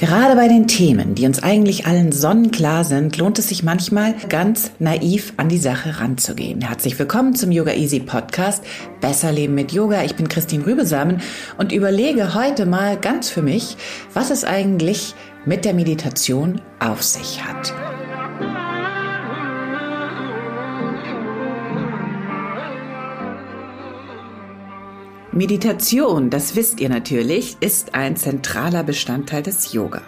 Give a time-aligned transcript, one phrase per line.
[0.00, 4.70] Gerade bei den Themen, die uns eigentlich allen sonnenklar sind, lohnt es sich manchmal ganz
[4.78, 6.62] naiv an die Sache ranzugehen.
[6.62, 8.64] Herzlich willkommen zum Yoga Easy Podcast
[9.02, 10.02] Besser Leben mit Yoga.
[10.02, 11.20] Ich bin Christine Rübesamen
[11.58, 13.76] und überlege heute mal ganz für mich,
[14.14, 17.74] was es eigentlich mit der Meditation auf sich hat.
[25.32, 30.02] Meditation, das wisst ihr natürlich, ist ein zentraler Bestandteil des Yoga.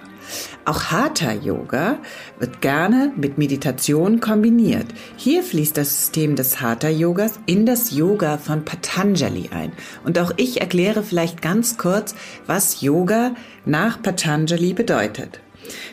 [0.65, 2.01] Auch Hatha Yoga
[2.41, 4.87] wird gerne mit Meditation kombiniert.
[5.17, 9.73] Hier fließt das System des Hatha Yogas in das Yoga von Patanjali ein.
[10.05, 15.39] Und auch ich erkläre vielleicht ganz kurz, was Yoga nach Patanjali bedeutet.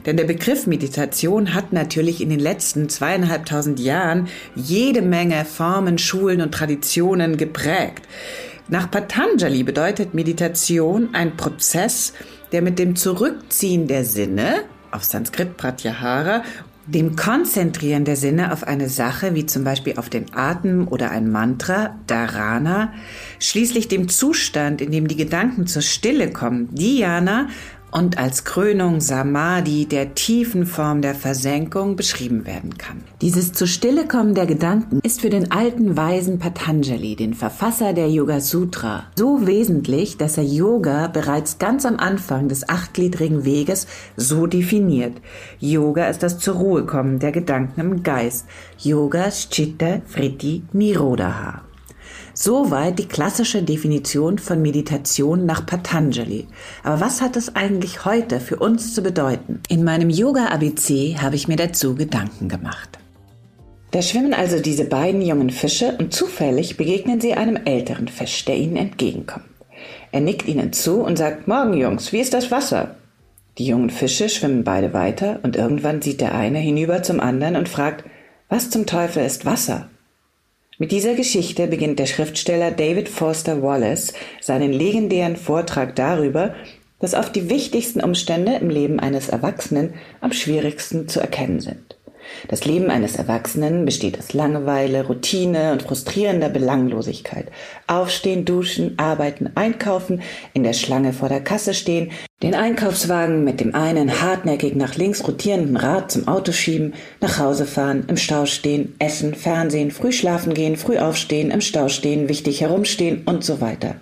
[0.07, 6.41] Denn der Begriff Meditation hat natürlich in den letzten zweieinhalbtausend Jahren jede Menge Formen, Schulen
[6.41, 8.07] und Traditionen geprägt.
[8.71, 12.13] Nach Patanjali bedeutet Meditation ein Prozess,
[12.51, 16.43] der mit dem Zurückziehen der Sinne, auf Sanskrit Pratyahara,
[16.85, 21.31] dem Konzentrieren der Sinne auf eine Sache, wie zum Beispiel auf den Atem oder ein
[21.31, 22.93] Mantra, Dharana,
[23.39, 27.47] schließlich dem Zustand, in dem die Gedanken zur Stille kommen, Dhyana,
[27.91, 33.03] und als Krönung Samadhi der tiefen Form der Versenkung beschrieben werden kann.
[33.21, 38.09] Dieses zu Stille kommen der Gedanken ist für den alten weisen Patanjali, den Verfasser der
[38.09, 44.47] Yoga Sutra, so wesentlich, dass er Yoga bereits ganz am Anfang des achtgliedrigen Weges so
[44.47, 45.13] definiert.
[45.59, 48.45] Yoga ist das zur Ruhe kommen der Gedanken im Geist.
[48.77, 51.68] Yoga Chitta Fritti Nirodha.
[52.41, 56.47] Soweit die klassische Definition von Meditation nach Patanjali.
[56.85, 59.59] Aber was hat es eigentlich heute für uns zu bedeuten?
[59.67, 62.97] In meinem Yoga ABC habe ich mir dazu Gedanken gemacht.
[63.91, 68.55] Da schwimmen also diese beiden jungen Fische und zufällig begegnen sie einem älteren Fisch, der
[68.55, 69.43] ihnen entgegenkommt.
[70.13, 72.95] Er nickt ihnen zu und sagt, Morgen Jungs, wie ist das Wasser?
[73.57, 77.67] Die jungen Fische schwimmen beide weiter und irgendwann sieht der eine hinüber zum anderen und
[77.67, 78.05] fragt,
[78.47, 79.89] was zum Teufel ist Wasser?
[80.81, 86.55] Mit dieser Geschichte beginnt der Schriftsteller David Foster Wallace seinen legendären Vortrag darüber,
[87.01, 91.97] dass oft die wichtigsten Umstände im Leben eines Erwachsenen am schwierigsten zu erkennen sind.
[92.47, 97.47] Das Leben eines Erwachsenen besteht aus Langeweile, Routine und frustrierender Belanglosigkeit.
[97.87, 100.21] Aufstehen, duschen, arbeiten, einkaufen,
[100.53, 105.27] in der Schlange vor der Kasse stehen, den Einkaufswagen mit dem einen hartnäckig nach links
[105.27, 110.53] rotierenden Rad zum Auto schieben, nach Hause fahren, im Stau stehen, essen, Fernsehen, früh schlafen
[110.53, 113.95] gehen, früh aufstehen, im Stau stehen, wichtig herumstehen und so weiter.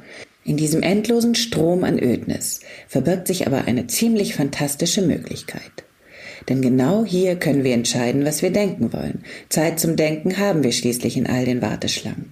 [0.43, 5.86] In diesem endlosen Strom an Ödnis verbirgt sich aber eine ziemlich fantastische Möglichkeit.
[6.49, 9.23] Denn genau hier können wir entscheiden, was wir denken wollen.
[9.49, 12.31] Zeit zum Denken haben wir schließlich in all den Warteschlangen.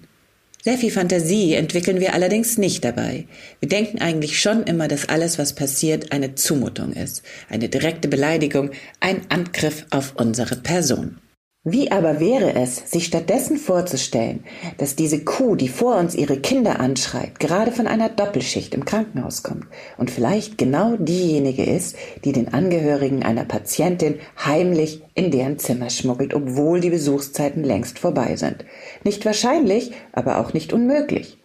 [0.66, 3.26] Sehr viel Fantasie entwickeln wir allerdings nicht dabei.
[3.60, 8.70] Wir denken eigentlich schon immer, dass alles, was passiert, eine Zumutung ist, eine direkte Beleidigung,
[8.98, 11.18] ein Angriff auf unsere Person.
[11.68, 14.44] Wie aber wäre es, sich stattdessen vorzustellen,
[14.78, 19.42] dass diese Kuh, die vor uns ihre Kinder anschreit, gerade von einer Doppelschicht im Krankenhaus
[19.42, 19.66] kommt
[19.98, 26.34] und vielleicht genau diejenige ist, die den Angehörigen einer Patientin heimlich in deren Zimmer schmuggelt,
[26.34, 28.64] obwohl die Besuchszeiten längst vorbei sind.
[29.02, 31.36] Nicht wahrscheinlich, aber auch nicht unmöglich.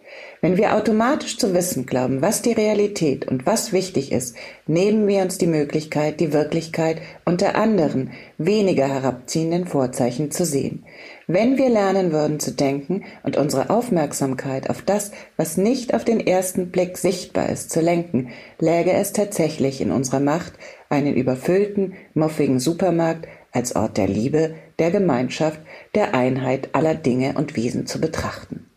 [0.44, 5.22] Wenn wir automatisch zu wissen glauben, was die Realität und was wichtig ist, nehmen wir
[5.22, 8.09] uns die Möglichkeit, die Wirklichkeit unter anderen,
[8.40, 10.84] weniger herabziehenden Vorzeichen zu sehen.
[11.28, 16.19] Wenn wir lernen würden zu denken und unsere Aufmerksamkeit auf das, was nicht auf den
[16.19, 20.54] ersten Blick sichtbar ist, zu lenken, läge es tatsächlich in unserer Macht,
[20.90, 25.60] einen überfüllten, muffigen Supermarkt als Ort der Liebe, der Gemeinschaft,
[25.94, 28.70] der Einheit aller Dinge und Wesen zu betrachten.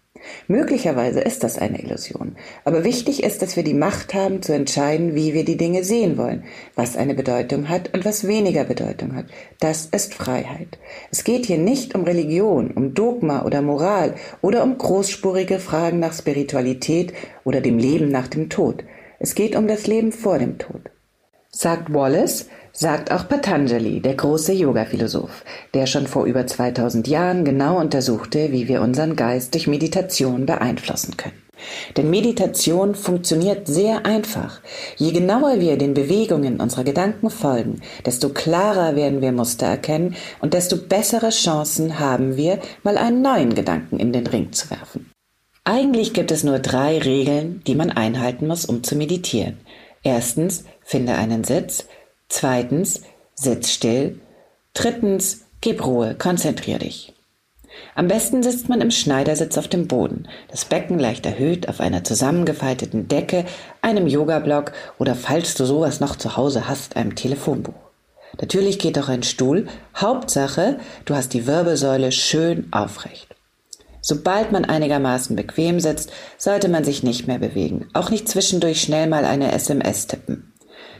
[0.48, 5.14] Möglicherweise ist das eine Illusion, aber wichtig ist, dass wir die Macht haben zu entscheiden,
[5.14, 6.44] wie wir die Dinge sehen wollen,
[6.74, 9.26] was eine Bedeutung hat und was weniger Bedeutung hat.
[9.60, 10.78] Das ist Freiheit.
[11.10, 16.12] Es geht hier nicht um Religion, um Dogma oder Moral oder um großspurige Fragen nach
[16.12, 17.12] Spiritualität
[17.44, 18.84] oder dem Leben nach dem Tod.
[19.18, 20.90] Es geht um das Leben vor dem Tod.
[21.50, 27.78] Sagt Wallace, sagt auch Patanjali, der große Yoga-Philosoph, der schon vor über 2000 Jahren genau
[27.78, 31.40] untersuchte, wie wir unseren Geist durch Meditation beeinflussen können.
[31.96, 34.60] Denn Meditation funktioniert sehr einfach.
[34.96, 40.52] Je genauer wir den Bewegungen unserer Gedanken folgen, desto klarer werden wir Muster erkennen und
[40.52, 45.10] desto bessere Chancen haben wir, mal einen neuen Gedanken in den Ring zu werfen.
[45.62, 49.58] Eigentlich gibt es nur drei Regeln, die man einhalten muss, um zu meditieren.
[50.02, 51.86] Erstens, finde einen Sitz.
[52.28, 53.02] Zweitens,
[53.34, 54.20] sitz still.
[54.72, 57.14] Drittens, gib Ruhe, konzentrier dich.
[57.94, 62.04] Am besten sitzt man im Schneidersitz auf dem Boden, das Becken leicht erhöht auf einer
[62.04, 63.44] zusammengefalteten Decke,
[63.82, 67.74] einem Yogablock oder falls du sowas noch zu Hause hast, einem Telefonbuch.
[68.40, 69.68] Natürlich geht auch ein Stuhl.
[69.96, 73.28] Hauptsache, du hast die Wirbelsäule schön aufrecht.
[74.00, 79.06] Sobald man einigermaßen bequem sitzt, sollte man sich nicht mehr bewegen, auch nicht zwischendurch schnell
[79.08, 80.52] mal eine SMS tippen.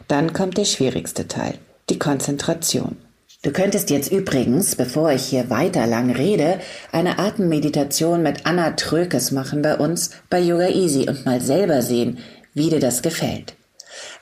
[0.09, 1.55] Dann kommt der schwierigste Teil,
[1.89, 2.97] die Konzentration.
[3.43, 6.61] Du könntest jetzt übrigens, bevor ich hier weiter lang rede,
[6.93, 12.19] eine Atemmeditation mit Anna Trökes machen bei uns bei Yoga Easy und mal selber sehen,
[12.55, 13.55] wie dir das gefällt.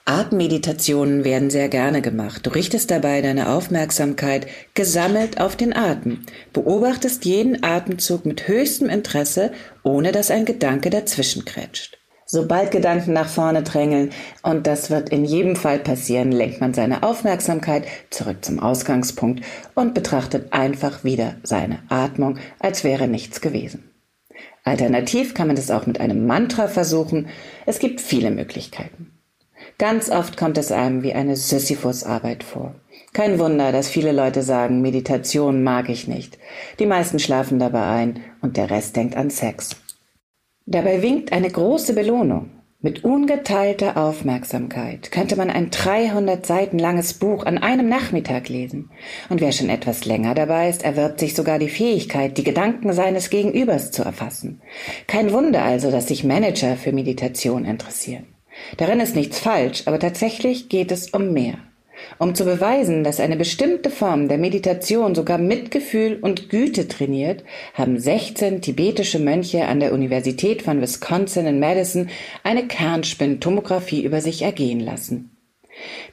[0.04, 2.44] Atemmeditationen werden sehr gerne gemacht.
[2.44, 9.52] Du richtest dabei deine Aufmerksamkeit gesammelt auf den Atem, beobachtest jeden Atemzug mit höchstem Interesse,
[9.84, 12.01] ohne dass ein Gedanke dazwischen kretscht.
[12.34, 14.08] Sobald Gedanken nach vorne drängeln,
[14.42, 19.44] und das wird in jedem Fall passieren, lenkt man seine Aufmerksamkeit zurück zum Ausgangspunkt
[19.74, 23.90] und betrachtet einfach wieder seine Atmung, als wäre nichts gewesen.
[24.64, 27.28] Alternativ kann man das auch mit einem Mantra versuchen.
[27.66, 29.12] Es gibt viele Möglichkeiten.
[29.76, 32.74] Ganz oft kommt es einem wie eine Sisyphus-Arbeit vor.
[33.12, 36.38] Kein Wunder, dass viele Leute sagen, Meditation mag ich nicht.
[36.78, 39.81] Die meisten schlafen dabei ein und der Rest denkt an Sex.
[40.66, 42.50] Dabei winkt eine große Belohnung.
[42.84, 48.90] Mit ungeteilter Aufmerksamkeit könnte man ein 300 Seiten langes Buch an einem Nachmittag lesen.
[49.28, 53.30] Und wer schon etwas länger dabei ist, erwirbt sich sogar die Fähigkeit, die Gedanken seines
[53.30, 54.62] Gegenübers zu erfassen.
[55.06, 58.26] Kein Wunder also, dass sich Manager für Meditation interessieren.
[58.76, 61.58] Darin ist nichts falsch, aber tatsächlich geht es um mehr.
[62.18, 67.44] Um zu beweisen, dass eine bestimmte Form der Meditation sogar Mitgefühl und Güte trainiert,
[67.74, 72.08] haben 16 tibetische Mönche an der Universität von Wisconsin in Madison
[72.42, 75.36] eine Kernspintomographie über sich ergehen lassen.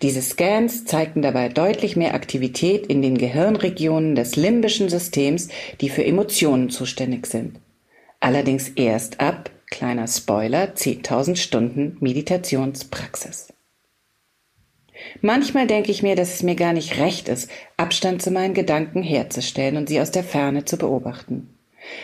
[0.02, 5.50] Diese Scans zeigten dabei deutlich mehr Aktivität in den Gehirnregionen des limbischen Systems,
[5.82, 7.60] die für Emotionen zuständig sind.
[8.20, 13.54] Allerdings erst ab, kleiner Spoiler, 10.000 Stunden Meditationspraxis.
[15.22, 19.04] Manchmal denke ich mir, dass es mir gar nicht recht ist, Abstand zu meinen Gedanken
[19.04, 21.50] herzustellen und sie aus der Ferne zu beobachten.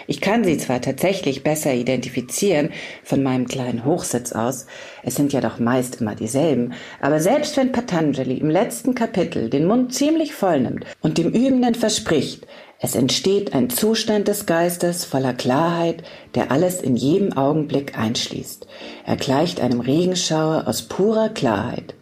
[0.07, 2.69] Ich kann sie zwar tatsächlich besser identifizieren
[3.03, 4.67] von meinem kleinen Hochsitz aus,
[5.03, 9.67] es sind ja doch meist immer dieselben, aber selbst wenn Patanjali im letzten Kapitel den
[9.67, 12.47] Mund ziemlich voll nimmt und dem Übenden verspricht,
[12.79, 16.03] es entsteht ein Zustand des Geistes voller Klarheit,
[16.35, 18.67] der alles in jedem Augenblick einschließt.
[19.05, 21.95] Er gleicht einem Regenschauer aus purer Klarheit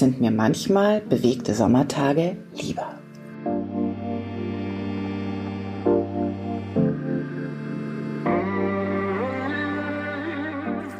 [0.00, 2.98] sind mir manchmal bewegte Sommertage lieber.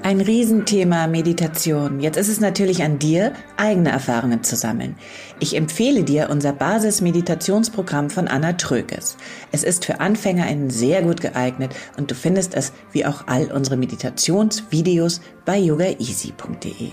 [0.02, 2.00] Ein Riesenthema Meditation.
[2.00, 4.96] Jetzt ist es natürlich an dir, eigene Erfahrungen zu sammeln.
[5.38, 9.16] Ich empfehle dir unser Basis-Meditationsprogramm von Anna Trökes.
[9.52, 13.76] Es ist für Anfängerinnen sehr gut geeignet und du findest es wie auch all unsere
[13.76, 16.90] Meditationsvideos bei yogaeasy.de.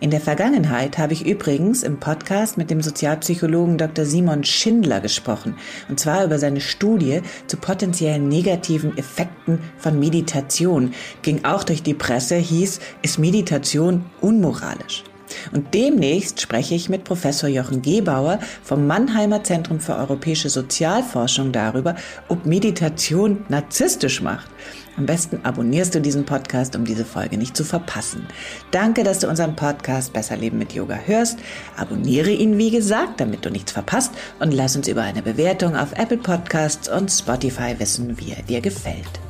[0.00, 4.06] In der Vergangenheit habe ich übrigens im Podcast mit dem Sozialpsychologen Dr.
[4.06, 5.56] Simon Schindler gesprochen,
[5.90, 10.94] und zwar über seine Studie zu potenziellen negativen Effekten von Meditation.
[11.20, 15.04] Ging auch durch die Presse, hieß, ist Meditation unmoralisch.
[15.52, 21.96] Und demnächst spreche ich mit Professor Jochen Gebauer vom Mannheimer Zentrum für europäische Sozialforschung darüber,
[22.28, 24.50] ob Meditation narzisstisch macht.
[24.96, 28.26] Am besten abonnierst du diesen Podcast, um diese Folge nicht zu verpassen.
[28.70, 31.38] Danke, dass du unseren Podcast Besser Leben mit Yoga hörst.
[31.76, 35.92] Abonniere ihn, wie gesagt, damit du nichts verpasst und lass uns über eine Bewertung auf
[35.92, 39.29] Apple Podcasts und Spotify wissen, wie er dir gefällt.